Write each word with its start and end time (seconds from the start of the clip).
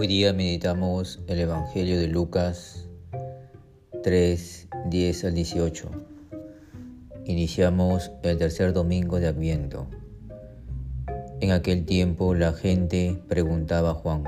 Hoy 0.00 0.06
día 0.06 0.32
meditamos 0.32 1.20
el 1.26 1.40
Evangelio 1.40 1.98
de 1.98 2.06
Lucas 2.06 2.88
3, 4.02 4.68
10 4.86 5.24
al 5.26 5.34
18. 5.34 5.90
Iniciamos 7.26 8.10
el 8.22 8.38
tercer 8.38 8.72
domingo 8.72 9.20
de 9.20 9.26
Adviento. 9.26 9.88
En 11.42 11.50
aquel 11.50 11.84
tiempo 11.84 12.32
la 12.32 12.54
gente 12.54 13.20
preguntaba 13.28 13.90
a 13.90 13.94
Juan, 13.94 14.24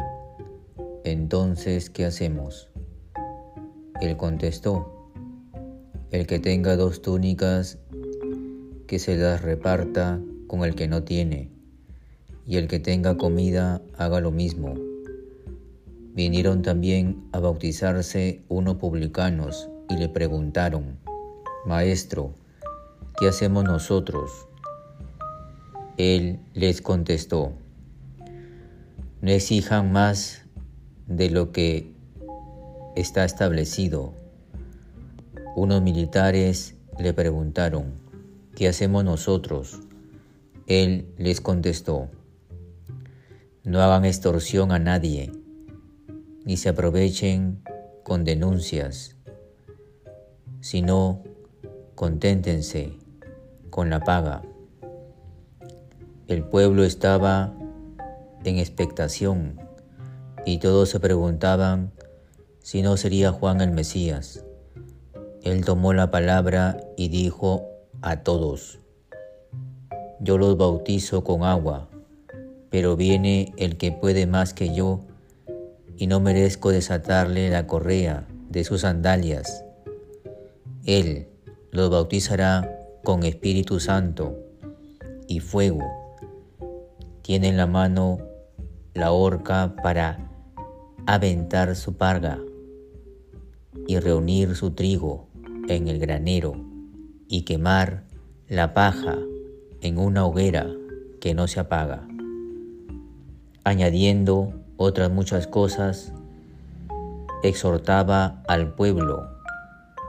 entonces, 1.05 1.89
¿qué 1.89 2.05
hacemos? 2.05 2.69
Él 4.03 4.19
contestó, 4.19 5.11
el 6.11 6.27
que 6.27 6.39
tenga 6.39 6.77
dos 6.77 7.01
túnicas, 7.01 7.79
que 8.87 8.99
se 8.99 9.17
las 9.17 9.41
reparta 9.41 10.21
con 10.49 10.65
el 10.65 10.75
que 10.75 10.87
no 10.87 11.03
tiene, 11.03 11.49
y 12.47 12.59
el 12.59 12.69
que 12.69 12.79
tenga 12.79 13.17
comida, 13.17 13.81
haga 13.97 14.21
lo 14.21 14.33
mismo 14.33 14.92
Vinieron 16.15 16.61
también 16.61 17.27
a 17.33 17.41
bautizarse 17.41 18.43
unos 18.51 18.77
publicanos 18.77 19.71
y 19.89 19.97
le 19.97 20.11
preguntaron, 20.11 20.99
Maestro, 21.65 22.35
¿qué 23.19 23.29
hacemos 23.29 23.65
nosotros? 23.65 24.47
Él 25.97 26.39
les 26.53 26.83
contestó, 26.83 27.55
no 29.23 29.31
exijan 29.31 29.91
más 29.91 30.45
de 31.07 31.31
lo 31.31 31.51
que 31.51 31.95
está 32.95 33.25
establecido. 33.25 34.13
Unos 35.57 35.81
militares 35.81 36.75
le 36.99 37.15
preguntaron, 37.15 37.95
¿qué 38.55 38.69
hacemos 38.69 39.03
nosotros? 39.03 39.81
Él 40.67 41.07
les 41.17 41.41
contestó, 41.41 42.11
no 43.65 43.81
hagan 43.81 44.05
extorsión 44.05 44.73
a 44.73 44.79
nadie 44.79 45.33
ni 46.45 46.57
se 46.57 46.71
aprovechen 46.71 47.63
con 48.03 48.25
denuncias, 48.25 49.17
sino 50.61 51.23
conténtense 51.95 52.99
con 53.71 53.91
la 53.91 54.01
paga. 54.01 54.43
El 56.29 56.45
pueblo 56.45 56.85
estaba 56.85 57.55
en 58.45 58.59
expectación 58.59 59.61
y 60.45 60.59
todos 60.59 60.89
se 60.89 61.01
preguntaban 61.01 61.93
si 62.61 62.83
no 62.83 62.97
sería 62.97 63.33
Juan 63.33 63.61
el 63.61 63.71
Mesías. 63.71 64.45
Él 65.43 65.65
tomó 65.65 65.93
la 65.93 66.11
palabra 66.11 66.81
y 66.97 67.09
dijo 67.09 67.67
a 68.01 68.23
todos, 68.23 68.79
yo 70.21 70.39
los 70.39 70.57
bautizo 70.57 71.25
con 71.25 71.43
agua, 71.43 71.89
pero 72.71 72.97
viene 72.97 73.53
el 73.57 73.77
que 73.77 73.91
puede 73.91 74.27
más 74.27 74.55
que 74.55 74.73
yo 74.73 75.05
y 76.03 76.09
no 76.09 76.19
merezco 76.19 76.73
desatarle 76.73 77.49
la 77.49 77.69
correa 77.69 78.27
de 78.51 78.65
sus 78.65 78.81
sandalias. 78.81 79.65
Él 80.85 81.29
los 81.71 81.91
bautizará 81.91 82.77
con 83.05 83.23
Espíritu 83.23 83.79
Santo 83.79 84.37
y 85.29 85.39
fuego. 85.39 85.85
Tiene 87.23 87.51
en 87.51 87.57
la 87.57 87.69
mano 87.69 88.19
la 88.95 89.13
horca 89.13 89.77
para 89.81 90.29
aventar 91.07 91.77
su 91.77 91.95
parga 91.95 92.41
y 93.87 93.97
reunir 94.01 94.57
su 94.57 94.73
trigo 94.73 95.29
en 95.69 95.87
el 95.87 96.01
granero 96.01 96.57
y 97.29 97.43
quemar 97.43 98.03
la 98.49 98.75
paja 98.75 99.19
en 99.81 99.99
una 99.99 100.27
hoguera 100.27 100.67
que 101.21 101.33
no 101.33 101.47
se 101.47 101.61
apaga, 101.61 102.09
añadiendo 103.63 104.62
otras 104.83 105.11
muchas 105.11 105.47
cosas, 105.47 106.13
exhortaba 107.43 108.43
al 108.47 108.75
pueblo 108.75 109.29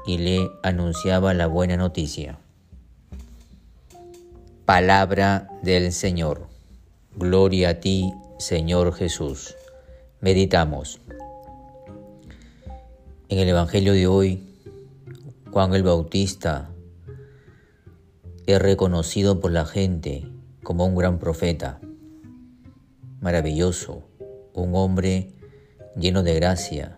y 0.06 0.18
le 0.18 0.50
anunciaba 0.64 1.34
la 1.34 1.48
buena 1.48 1.78
noticia. 1.78 2.38
Palabra 4.66 5.50
del 5.62 5.92
Señor. 5.92 6.48
Gloria 7.16 7.70
a 7.70 7.74
ti, 7.80 8.14
Señor 8.40 8.94
Jesús. 8.94 9.56
Meditamos. 10.20 11.00
En 13.30 13.40
el 13.40 13.50
Evangelio 13.50 13.94
de 13.94 14.08
hoy, 14.08 14.50
Juan 15.52 15.74
el 15.74 15.84
Bautista 15.84 16.70
es 18.46 18.62
reconocido 18.62 19.40
por 19.40 19.52
la 19.52 19.66
gente 19.66 20.28
como 20.64 20.86
un 20.86 20.96
gran 20.96 21.20
profeta, 21.20 21.80
maravilloso, 23.22 24.04
un 24.54 24.76
hombre 24.76 25.34
lleno 25.96 26.24
de 26.24 26.36
gracia, 26.36 26.98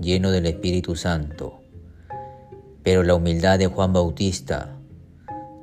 lleno 0.00 0.30
del 0.30 0.46
Espíritu 0.46 0.96
Santo. 0.96 1.60
Pero 2.82 3.02
la 3.02 3.14
humildad 3.14 3.58
de 3.58 3.66
Juan 3.66 3.92
Bautista 3.92 4.78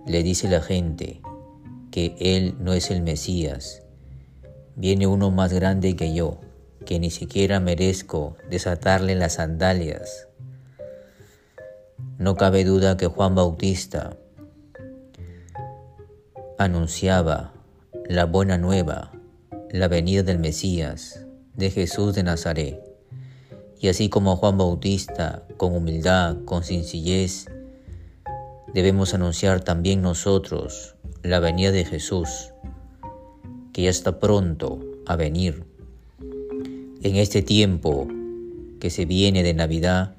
le 0.05 0.21
dice 0.21 0.47
a 0.47 0.51
la 0.51 0.61
gente 0.61 1.21
que 1.91 2.15
él 2.19 2.55
no 2.59 2.73
es 2.73 2.91
el 2.91 3.01
Mesías. 3.01 3.81
Viene 4.75 5.07
uno 5.07 5.31
más 5.31 5.53
grande 5.53 5.95
que 5.95 6.13
yo, 6.13 6.39
que 6.85 6.99
ni 6.99 7.09
siquiera 7.09 7.59
merezco 7.59 8.35
desatarle 8.49 9.15
las 9.15 9.33
sandalias. 9.33 10.27
No 12.19 12.35
cabe 12.35 12.63
duda 12.63 12.97
que 12.97 13.07
Juan 13.07 13.33
Bautista 13.33 14.17
anunciaba 16.57 17.53
la 18.07 18.25
buena 18.25 18.57
nueva 18.57 19.14
la 19.79 19.89
venida 19.89 20.23
del 20.23 20.39
Mesías, 20.39 21.25
de 21.57 21.69
Jesús 21.69 22.15
de 22.15 22.23
Nazaret. 22.23 22.79
Y 23.77 23.89
así 23.89 24.07
como 24.07 24.37
Juan 24.37 24.57
Bautista, 24.57 25.43
con 25.57 25.75
humildad, 25.75 26.37
con 26.45 26.63
sencillez, 26.63 27.47
debemos 28.73 29.13
anunciar 29.13 29.65
también 29.65 30.01
nosotros 30.01 30.95
la 31.23 31.41
venida 31.41 31.73
de 31.73 31.83
Jesús, 31.83 32.53
que 33.73 33.81
ya 33.81 33.89
está 33.89 34.17
pronto 34.21 34.79
a 35.05 35.17
venir. 35.17 35.65
En 37.01 37.17
este 37.17 37.41
tiempo 37.41 38.07
que 38.79 38.89
se 38.89 39.03
viene 39.03 39.43
de 39.43 39.53
Navidad, 39.53 40.15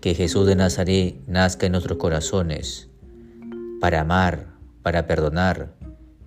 que 0.00 0.14
Jesús 0.14 0.46
de 0.46 0.54
Nazaret 0.54 1.16
nazca 1.26 1.66
en 1.66 1.72
nuestros 1.72 1.98
corazones, 1.98 2.88
para 3.80 4.02
amar, 4.02 4.54
para 4.84 5.08
perdonar 5.08 5.74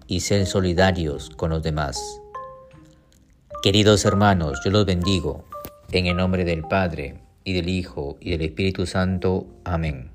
y 0.06 0.20
ser 0.20 0.46
solidarios 0.46 1.30
con 1.30 1.52
los 1.52 1.64
demás. 1.64 2.22
Queridos 3.66 4.06
hermanos, 4.06 4.62
yo 4.64 4.70
los 4.70 4.86
bendigo 4.86 5.44
en 5.92 6.06
el 6.06 6.18
nombre 6.18 6.46
del 6.46 6.62
Padre, 6.62 7.16
y 7.44 7.54
del 7.54 7.68
Hijo, 7.68 8.16
y 8.22 8.30
del 8.30 8.44
Espíritu 8.44 8.86
Santo. 8.86 9.48
Amén. 9.64 10.15